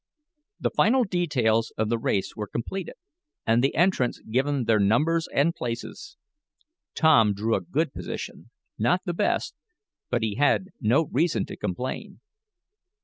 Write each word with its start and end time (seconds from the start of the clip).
The 0.59 0.71
final 0.71 1.03
details 1.03 1.71
of 1.77 1.89
the 1.89 1.99
race 1.99 2.35
were 2.35 2.47
completed, 2.47 2.95
and 3.45 3.63
the 3.63 3.75
entrants 3.75 4.19
given 4.21 4.63
their 4.63 4.79
numbers 4.79 5.27
and 5.31 5.53
places. 5.53 6.17
Tom 6.95 7.35
drew 7.35 7.53
a 7.53 7.61
good 7.61 7.93
position, 7.93 8.49
not 8.79 9.01
the 9.05 9.13
best, 9.13 9.53
but 10.09 10.23
he 10.23 10.37
had 10.37 10.69
no 10.79 11.05
reason 11.11 11.45
to 11.45 11.55
complain. 11.55 12.19